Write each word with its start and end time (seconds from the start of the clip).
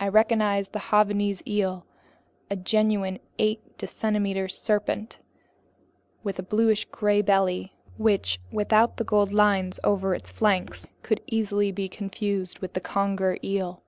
I 0.00 0.08
recognized 0.08 0.72
the 0.72 0.84
Javanese 0.90 1.42
eel, 1.46 1.84
a 2.50 2.56
genuine 2.56 3.18
eight 3.38 3.60
decimeter 3.76 4.48
serpent 4.50 5.18
with 6.22 6.38
a 6.38 6.42
bluish 6.42 6.86
gray 6.86 7.20
belly, 7.20 7.74
which, 7.98 8.40
without 8.50 8.96
the 8.96 9.04
gold 9.04 9.30
lines 9.30 9.78
over 9.84 10.14
its 10.14 10.32
flanks, 10.32 10.88
could 11.02 11.20
easily 11.26 11.70
be 11.70 11.90
confused 11.90 12.60
with 12.60 12.72
the 12.72 12.80
conger 12.80 13.36
eel. 13.44 13.82